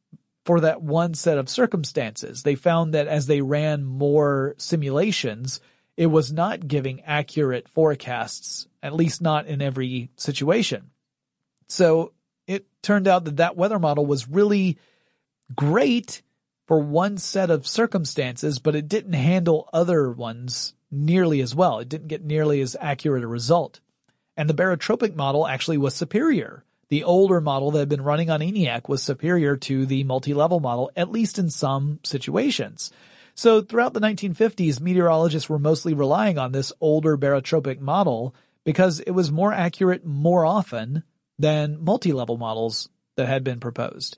[0.46, 2.42] for that one set of circumstances.
[2.42, 5.61] They found that as they ran more simulations,
[5.96, 10.90] it was not giving accurate forecasts, at least not in every situation.
[11.68, 12.12] So
[12.46, 14.79] it turned out that that weather model was really
[15.55, 16.22] great
[16.66, 21.79] for one set of circumstances, but it didn't handle other ones nearly as well.
[21.79, 23.81] It didn't get nearly as accurate a result.
[24.37, 26.64] And the barotropic model actually was superior.
[26.88, 30.90] The older model that had been running on ENIAC was superior to the multi-level model,
[30.96, 32.92] at least in some situations.
[33.35, 39.11] So throughout the 1950s, meteorologists were mostly relying on this older barotropic model because it
[39.11, 41.02] was more accurate more often
[41.38, 44.16] than multi-level models that had been proposed.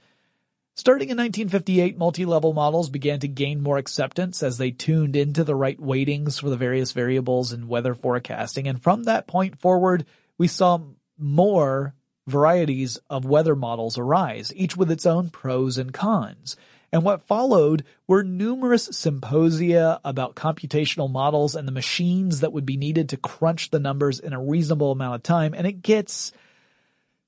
[0.79, 5.57] Starting in 1958, multi-level models began to gain more acceptance as they tuned into the
[5.57, 8.69] right weightings for the various variables in weather forecasting.
[8.69, 10.07] And from that point forward,
[10.39, 10.79] we saw
[11.19, 11.95] more
[12.29, 16.55] varieties of weather models arise, each with its own pros and cons.
[16.93, 22.77] And what followed were numerous symposia about computational models and the machines that would be
[22.77, 25.55] needed to crunch the numbers in a reasonable amount of time.
[25.55, 26.31] And it gets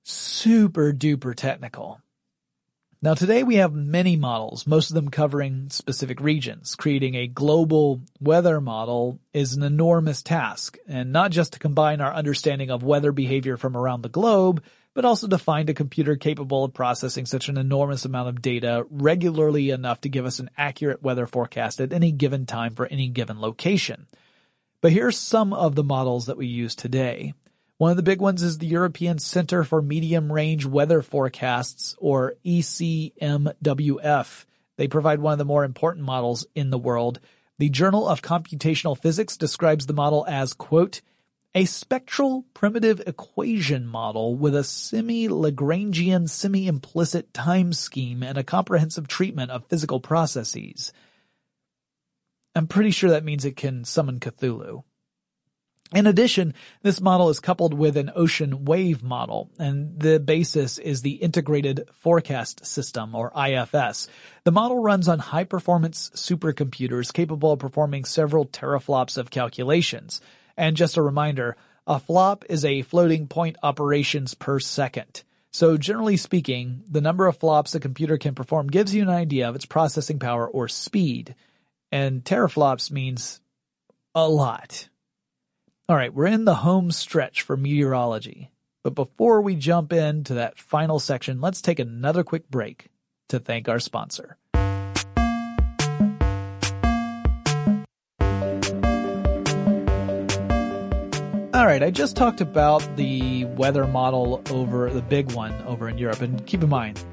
[0.05, 2.01] super duper technical.
[3.03, 6.75] Now today we have many models, most of them covering specific regions.
[6.75, 12.13] Creating a global weather model is an enormous task, and not just to combine our
[12.13, 16.63] understanding of weather behavior from around the globe, but also to find a computer capable
[16.63, 21.03] of processing such an enormous amount of data regularly enough to give us an accurate
[21.03, 24.09] weather forecast at any given time for any given location.
[24.83, 27.33] But here's some of the models that we use today.
[27.81, 32.35] One of the big ones is the European Center for Medium Range Weather Forecasts, or
[32.45, 34.45] ECMWF.
[34.77, 37.21] They provide one of the more important models in the world.
[37.57, 41.01] The Journal of Computational Physics describes the model as, quote,
[41.55, 49.51] a spectral primitive equation model with a semi-Lagrangian semi-implicit time scheme and a comprehensive treatment
[49.51, 50.93] of physical processes.
[52.55, 54.83] I'm pretty sure that means it can summon Cthulhu.
[55.93, 61.03] In addition, this model is coupled with an ocean wave model, and the basis is
[61.03, 64.07] the Integrated Forecast System, or IFS.
[64.45, 70.21] The model runs on high-performance supercomputers capable of performing several teraflops of calculations.
[70.57, 71.57] And just a reminder,
[71.89, 75.25] a flop is a floating point operations per second.
[75.51, 79.49] So generally speaking, the number of flops a computer can perform gives you an idea
[79.49, 81.35] of its processing power or speed.
[81.91, 83.41] And teraflops means
[84.15, 84.89] a lot.
[85.91, 88.53] Alright, we're in the home stretch for meteorology.
[88.85, 92.91] But before we jump into that final section, let's take another quick break
[93.31, 94.37] to thank our sponsor.
[101.53, 105.99] All right, I just talked about the weather model over the big one over in
[105.99, 107.05] Europe, and keep in mind,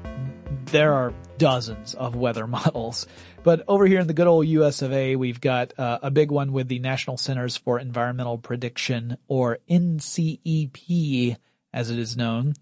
[0.70, 3.06] there are dozens of weather models.
[3.42, 6.30] But over here in the good old US of A, we've got uh, a big
[6.30, 11.36] one with the National Centers for Environmental Prediction, or NCEP
[11.72, 12.54] as it is known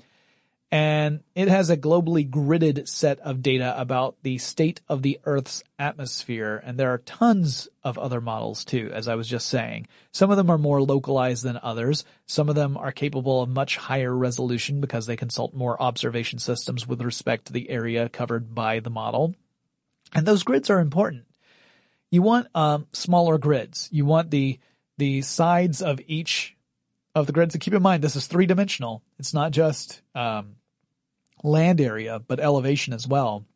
[0.72, 5.62] and it has a globally gridded set of data about the state of the Earth's
[5.78, 6.60] atmosphere.
[6.64, 9.86] And there are tons of other models too, as I was just saying.
[10.10, 12.04] Some of them are more localized than others.
[12.26, 16.86] Some of them are capable of much higher resolution because they consult more observation systems
[16.86, 19.36] with respect to the area covered by the model.
[20.14, 21.26] And those grids are important.
[22.10, 23.88] You want um, smaller grids.
[23.92, 24.58] You want the
[24.98, 26.55] the sides of each
[27.16, 27.54] of the grids.
[27.54, 29.02] And keep in mind, this is three dimensional.
[29.18, 30.56] It's not just um,
[31.42, 33.46] land area, but elevation as well.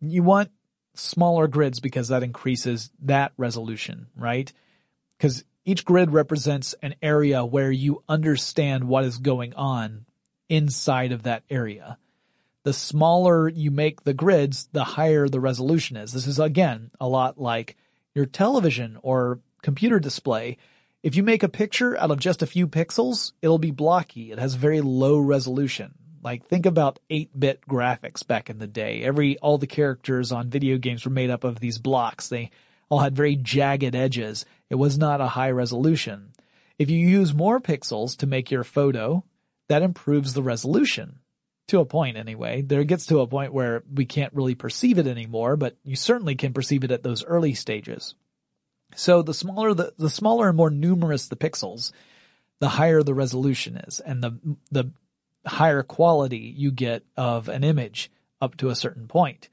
[0.00, 0.50] You want
[0.94, 4.50] smaller grids because that increases that resolution, right?
[5.18, 10.06] Because each grid represents an area where you understand what is going on
[10.48, 11.98] inside of that area.
[12.62, 16.12] The smaller you make the grids, the higher the resolution is.
[16.12, 17.76] This is again a lot like
[18.14, 20.58] your television or computer display
[21.06, 24.32] if you make a picture out of just a few pixels, it'll be blocky.
[24.32, 25.94] It has very low resolution.
[26.20, 29.04] Like think about 8-bit graphics back in the day.
[29.04, 32.28] Every, all the characters on video games were made up of these blocks.
[32.28, 32.50] They
[32.88, 34.46] all had very jagged edges.
[34.68, 36.32] It was not a high resolution.
[36.76, 39.22] If you use more pixels to make your photo,
[39.68, 41.20] that improves the resolution.
[41.68, 42.62] To a point anyway.
[42.62, 45.94] There it gets to a point where we can't really perceive it anymore, but you
[45.94, 48.16] certainly can perceive it at those early stages.
[48.94, 51.92] So the smaller the, the smaller and more numerous the pixels,
[52.60, 54.00] the higher the resolution is.
[54.00, 54.38] And the,
[54.70, 54.92] the
[55.46, 58.10] higher quality you get of an image
[58.40, 59.48] up to a certain point.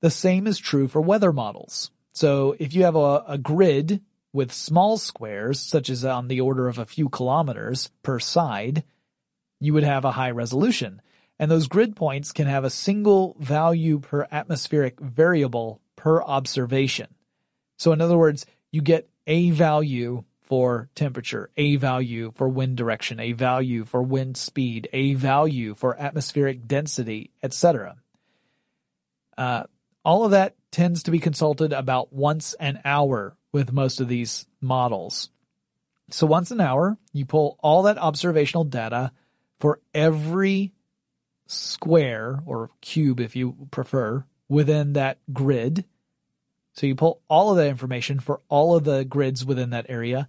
[0.00, 1.90] The same is true for weather models.
[2.12, 4.02] So if you have a, a grid
[4.32, 8.84] with small squares, such as on the order of a few kilometers per side,
[9.60, 11.00] you would have a high resolution.
[11.38, 17.08] And those grid points can have a single value per atmospheric variable per observation.
[17.78, 23.20] So in other words, you get a value for temperature, a value for wind direction,
[23.20, 27.96] a value for wind speed, a value for atmospheric density, etc.
[29.38, 29.64] Uh,
[30.04, 34.46] all of that tends to be consulted about once an hour with most of these
[34.60, 35.30] models.
[36.10, 39.12] So once an hour, you pull all that observational data
[39.60, 40.72] for every
[41.46, 45.84] square or cube, if you prefer, within that grid.
[46.74, 50.28] So you pull all of that information for all of the grids within that area,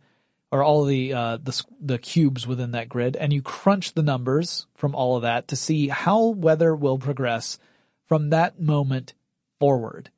[0.51, 4.67] or all the uh, the the cubes within that grid, and you crunch the numbers
[4.75, 7.59] from all of that to see how weather will progress
[8.07, 9.13] from that moment
[9.59, 10.11] forward.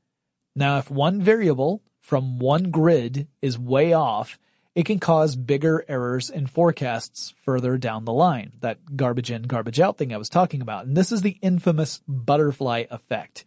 [0.55, 4.39] Now, if one variable from one grid is way off,
[4.73, 8.53] it can cause bigger errors in forecasts further down the line.
[8.59, 10.85] That garbage in, garbage out thing I was talking about.
[10.85, 13.45] And this is the infamous butterfly effect.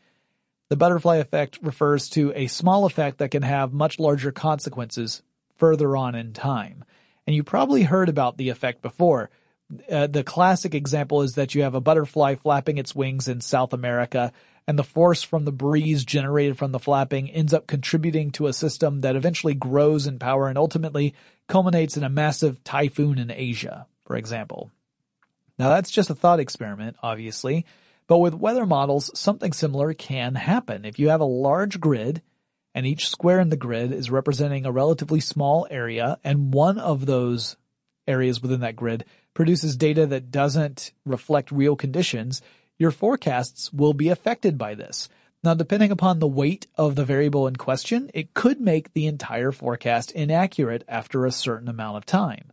[0.69, 5.23] The butterfly effect refers to a small effect that can have much larger consequences
[5.57, 6.85] further on in time.
[7.27, 9.31] And you probably heard about the effect before.
[9.91, 13.73] Uh, the classic example is that you have a butterfly flapping its wings in South
[13.73, 14.33] America
[14.69, 18.53] and the force from the breeze generated from the flapping ends up contributing to a
[18.53, 21.15] system that eventually grows in power and ultimately
[21.49, 24.71] culminates in a massive typhoon in Asia, for example.
[25.59, 27.65] Now that's just a thought experiment, obviously,
[28.09, 30.85] but with weather models, something similar can happen.
[30.85, 32.23] If you have a large grid,
[32.75, 37.07] and each square in the grid is representing a relatively small area, and one of
[37.07, 37.57] those
[38.07, 39.05] areas within that grid
[39.35, 42.43] produces data that doesn't reflect real conditions,
[42.79, 45.09] your forecasts will be affected by this.
[45.45, 49.53] Now, depending upon the weight of the variable in question, it could make the entire
[49.53, 52.53] forecast inaccurate after a certain amount of time.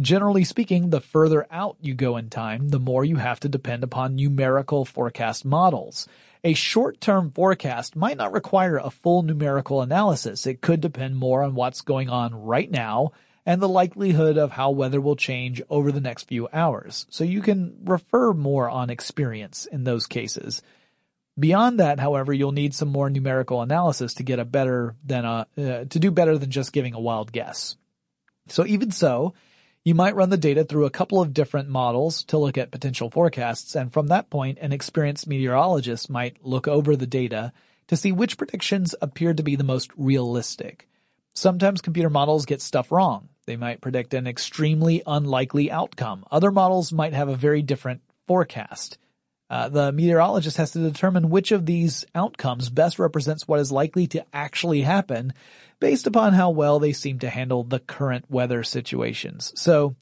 [0.00, 3.82] Generally speaking, the further out you go in time, the more you have to depend
[3.82, 6.06] upon numerical forecast models.
[6.44, 10.46] A short-term forecast might not require a full numerical analysis.
[10.46, 13.12] It could depend more on what's going on right now
[13.46, 17.06] and the likelihood of how weather will change over the next few hours.
[17.08, 20.62] So you can refer more on experience in those cases.
[21.38, 25.46] Beyond that, however, you'll need some more numerical analysis to get a better than a,
[25.56, 27.76] uh, to do better than just giving a wild guess.
[28.48, 29.34] So even so,
[29.86, 33.08] you might run the data through a couple of different models to look at potential
[33.08, 37.52] forecasts, and from that point, an experienced meteorologist might look over the data
[37.86, 40.88] to see which predictions appear to be the most realistic.
[41.34, 43.28] Sometimes computer models get stuff wrong.
[43.46, 46.24] They might predict an extremely unlikely outcome.
[46.32, 48.98] Other models might have a very different forecast.
[49.48, 54.06] Uh, the meteorologist has to determine which of these outcomes best represents what is likely
[54.08, 55.32] to actually happen
[55.78, 59.52] based upon how well they seem to handle the current weather situations.
[59.54, 59.94] So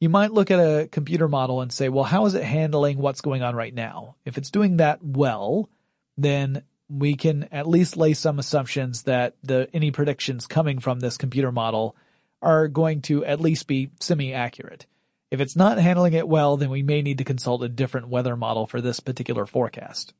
[0.00, 3.20] you might look at a computer model and say, well, how is it handling what's
[3.20, 4.16] going on right now?
[4.24, 5.68] If it's doing that well,
[6.16, 11.16] then we can at least lay some assumptions that the any predictions coming from this
[11.18, 11.96] computer model
[12.40, 14.86] are going to at least be semi-accurate.
[15.30, 18.36] If it's not handling it well, then we may need to consult a different weather
[18.36, 20.14] model for this particular forecast.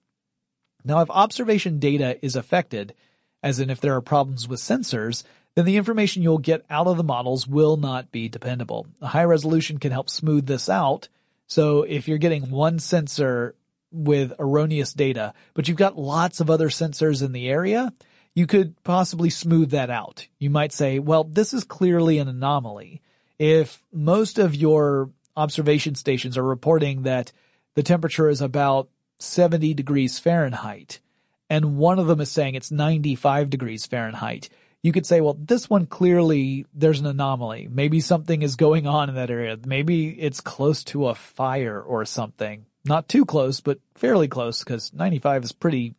[0.85, 2.95] Now, if observation data is affected,
[3.43, 5.23] as in if there are problems with sensors,
[5.55, 8.87] then the information you'll get out of the models will not be dependable.
[9.01, 11.09] A high resolution can help smooth this out.
[11.47, 13.55] So if you're getting one sensor
[13.91, 17.93] with erroneous data, but you've got lots of other sensors in the area,
[18.35, 20.27] you could possibly smooth that out.
[20.39, 23.01] You might say, well, this is clearly an anomaly.
[23.39, 27.33] If most of your observation stations are reporting that
[27.75, 31.01] the temperature is about 70 degrees Fahrenheit,
[31.49, 34.49] and one of them is saying it's 95 degrees Fahrenheit,
[34.83, 37.69] you could say, well, this one clearly there's an anomaly.
[37.71, 39.59] Maybe something is going on in that area.
[39.65, 42.67] Maybe it's close to a fire or something.
[42.85, 45.95] Not too close, but fairly close because 95 is pretty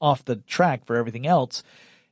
[0.00, 1.62] off the track for everything else,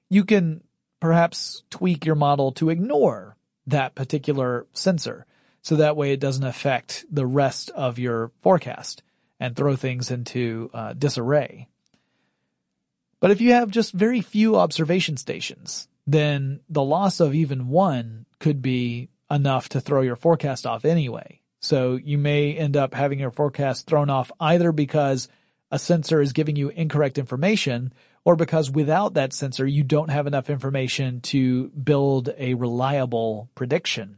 [0.08, 0.62] you can
[1.00, 3.36] perhaps tweak your model to ignore
[3.70, 5.26] that particular sensor.
[5.62, 9.02] So that way it doesn't affect the rest of your forecast
[9.38, 11.68] and throw things into uh, disarray.
[13.20, 18.26] But if you have just very few observation stations, then the loss of even one
[18.38, 21.40] could be enough to throw your forecast off anyway.
[21.60, 25.28] So you may end up having your forecast thrown off either because
[25.70, 27.92] a sensor is giving you incorrect information
[28.24, 34.16] or because without that sensor you don't have enough information to build a reliable prediction.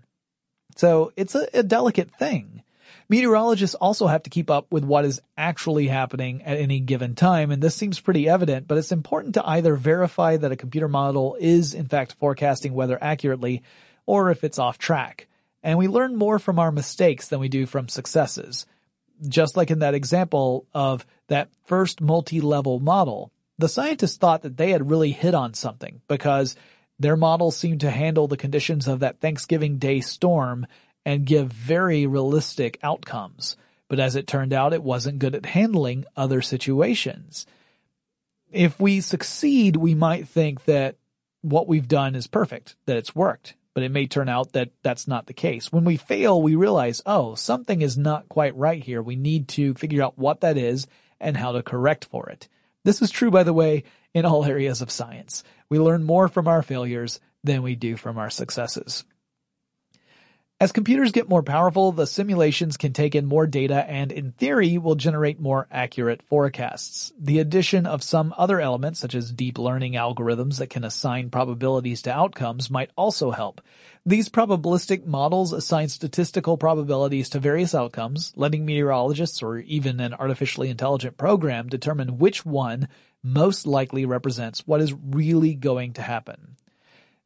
[0.76, 2.62] So it's a, a delicate thing.
[3.08, 7.50] Meteorologists also have to keep up with what is actually happening at any given time,
[7.50, 11.36] and this seems pretty evident, but it's important to either verify that a computer model
[11.38, 13.62] is in fact forecasting weather accurately,
[14.06, 15.26] or if it's off track.
[15.62, 18.66] And we learn more from our mistakes than we do from successes.
[19.28, 24.70] Just like in that example of that first multi-level model, the scientists thought that they
[24.70, 26.56] had really hit on something because
[26.98, 30.66] their model seemed to handle the conditions of that Thanksgiving Day storm
[31.04, 33.56] and give very realistic outcomes.
[33.88, 37.44] But as it turned out, it wasn't good at handling other situations.
[38.50, 40.96] If we succeed, we might think that
[41.42, 45.08] what we've done is perfect, that it's worked, but it may turn out that that's
[45.08, 45.72] not the case.
[45.72, 49.02] When we fail, we realize, oh, something is not quite right here.
[49.02, 50.86] We need to figure out what that is
[51.20, 52.48] and how to correct for it.
[52.84, 55.44] This is true, by the way, in all areas of science.
[55.68, 59.04] We learn more from our failures than we do from our successes.
[60.62, 64.78] As computers get more powerful, the simulations can take in more data and in theory
[64.78, 67.12] will generate more accurate forecasts.
[67.18, 72.02] The addition of some other elements such as deep learning algorithms that can assign probabilities
[72.02, 73.60] to outcomes might also help.
[74.06, 80.70] These probabilistic models assign statistical probabilities to various outcomes, letting meteorologists or even an artificially
[80.70, 82.86] intelligent program determine which one
[83.24, 86.54] most likely represents what is really going to happen.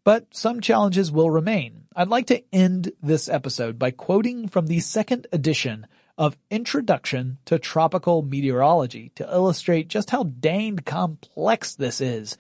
[0.06, 1.88] But some challenges will remain.
[1.96, 7.58] I'd like to end this episode by quoting from the second edition of Introduction to
[7.58, 12.38] Tropical Meteorology to illustrate just how danged complex this is.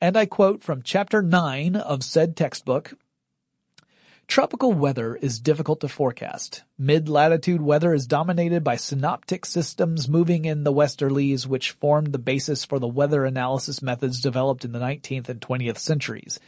[0.00, 2.94] And I quote from chapter 9 of said textbook,
[4.28, 6.62] Tropical weather is difficult to forecast.
[6.78, 12.64] Mid-latitude weather is dominated by synoptic systems moving in the westerlies which formed the basis
[12.64, 16.38] for the weather analysis methods developed in the 19th and 20th centuries.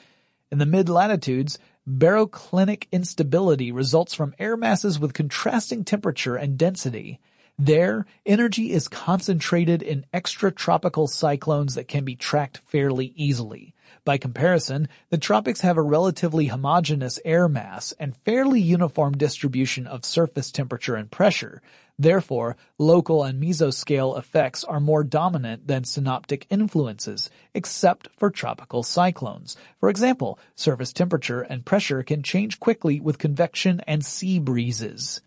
[0.51, 7.20] In the mid-latitudes, baroclinic instability results from air masses with contrasting temperature and density.
[7.57, 13.74] There, energy is concentrated in extratropical cyclones that can be tracked fairly easily.
[14.05, 20.07] By comparison, the tropics have a relatively homogeneous air mass and fairly uniform distribution of
[20.07, 21.61] surface temperature and pressure.
[21.98, 29.55] Therefore, local and mesoscale effects are more dominant than synoptic influences, except for tropical cyclones.
[29.80, 35.20] For example, surface temperature and pressure can change quickly with convection and sea breezes.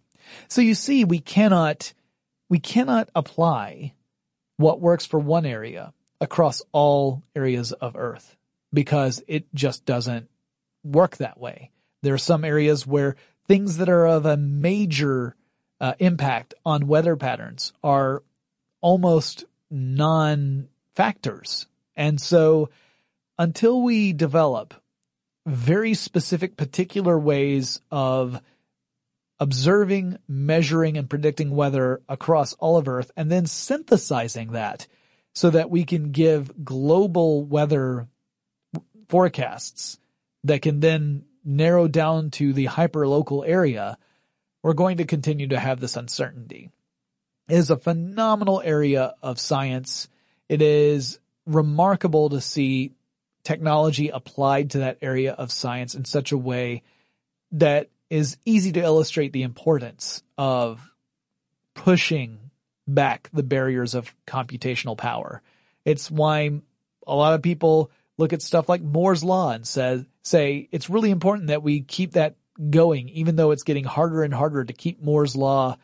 [0.48, 1.94] So you see, we cannot,
[2.50, 3.94] we cannot apply
[4.58, 8.36] what works for one area across all areas of Earth
[8.74, 10.30] because it just doesn't
[10.84, 11.72] work that way.
[12.02, 13.16] There are some areas where
[13.48, 15.36] things that are of a major
[15.80, 18.24] uh, impact on weather patterns are
[18.82, 21.68] almost non-factors.
[21.96, 22.70] And so
[23.38, 24.74] until we develop
[25.46, 28.40] very specific particular ways of
[29.40, 34.88] observing, measuring, and predicting weather across all of Earth and then synthesizing that
[35.34, 38.08] so that we can give global weather
[39.14, 40.00] forecasts
[40.44, 43.96] that can then narrow down to the hyperlocal area,
[44.64, 46.72] we're going to continue to have this uncertainty.
[47.48, 50.08] It is a phenomenal area of science.
[50.50, 52.94] It is remarkable to see
[53.44, 56.82] technology applied to that area of science in such a way
[57.52, 60.92] that is easy to illustrate the importance of
[61.76, 62.50] pushing
[62.88, 65.44] back the barriers of computational power.
[65.86, 66.50] It's why
[67.06, 71.12] a lot of people look at stuff like Moore's Law and say, say it's really
[71.12, 72.36] important that we keep that
[72.70, 75.78] going, even though it's getting harder and harder to keep Moore's Law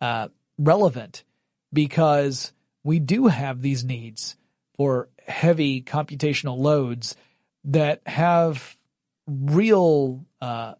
[0.00, 0.28] uh,
[0.58, 1.24] relevant,
[1.72, 2.52] because
[2.84, 4.36] we do have these needs
[4.76, 7.16] for heavy computational loads
[7.64, 8.76] that have
[9.26, 10.74] real uh,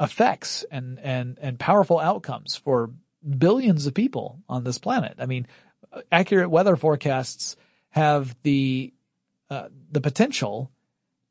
[0.00, 2.90] effects and and and powerful outcomes for
[3.38, 5.14] billions of people on this planet.
[5.18, 5.46] I mean,
[6.10, 7.56] accurate weather forecasts
[7.90, 8.92] have the
[9.50, 10.70] uh, the potential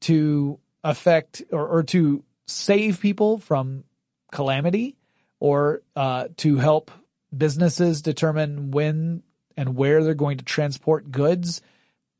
[0.01, 3.83] to affect or, or to save people from
[4.31, 4.95] calamity
[5.39, 6.91] or uh, to help
[7.35, 9.23] businesses determine when
[9.55, 11.61] and where they're going to transport goods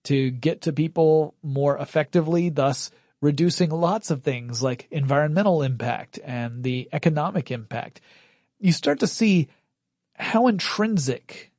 [0.03, 2.91] to get to people more effectively, thus
[3.21, 8.01] reducing lots of things like environmental impact and the economic impact.
[8.59, 9.47] You start to see
[10.15, 11.51] how intrinsic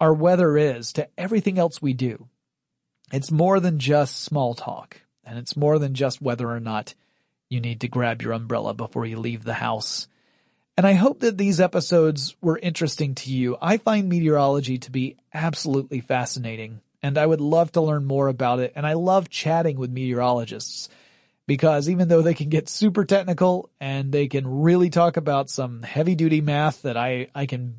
[0.00, 2.28] our weather is to everything else we do.
[3.12, 6.94] It's more than just small talk, and it's more than just whether or not
[7.48, 10.08] you need to grab your umbrella before you leave the house.
[10.76, 13.56] And I hope that these episodes were interesting to you.
[13.62, 18.58] I find meteorology to be absolutely fascinating, and I would love to learn more about
[18.58, 20.88] it, and I love chatting with meteorologists.
[21.46, 25.82] because even though they can get super technical and they can really talk about some
[25.82, 27.76] heavy duty math that I, I can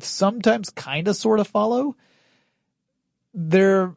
[0.00, 1.96] sometimes kind of sort of follow,
[3.34, 3.94] their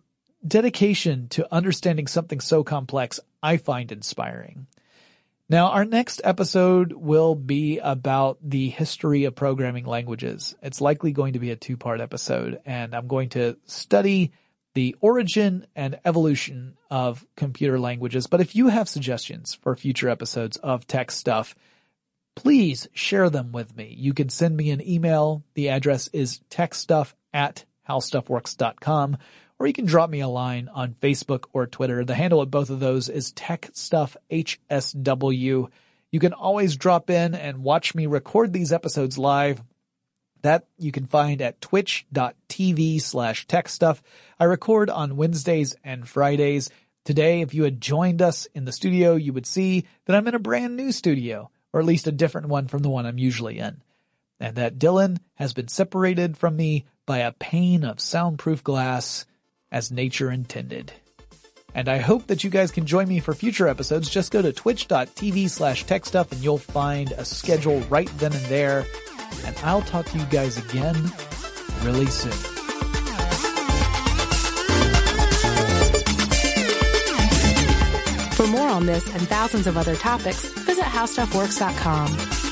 [0.47, 4.67] dedication to understanding something so complex I find inspiring.
[5.47, 10.55] Now, our next episode will be about the history of programming languages.
[10.63, 14.31] It's likely going to be a two part episode, and I'm going to study
[14.73, 18.27] the origin and evolution of computer languages.
[18.27, 21.55] But if you have suggestions for future episodes of tech stuff,
[22.35, 23.95] please share them with me.
[23.97, 25.43] You can send me an email.
[25.53, 29.17] The address is techstuff at howstuffworks.com
[29.59, 32.03] or you can drop me a line on Facebook or Twitter.
[32.03, 35.69] The handle of both of those is TechStuffHSW.
[36.11, 39.63] You can always drop in and watch me record these episodes live.
[40.41, 44.01] That you can find at twitch.tv slash techstuff.
[44.39, 46.69] I record on Wednesdays and Fridays.
[47.03, 50.35] Today, if you had joined us in the studio, you would see that I'm in
[50.35, 53.57] a brand new studio, or at least a different one from the one I'm usually
[53.57, 53.81] in.
[54.39, 59.25] And that Dylan has been separated from me by a pane of soundproof glass
[59.75, 60.93] as nature intended.
[61.75, 64.09] And I hope that you guys can join me for future episodes.
[64.09, 68.85] Just go to twitch.tv slash techstuff and you'll find a schedule right then and there.
[69.43, 70.95] And I'll talk to you guys again
[71.83, 72.31] really soon.
[78.31, 82.44] For more on this and thousands of other topics, visit howstuffworks.com.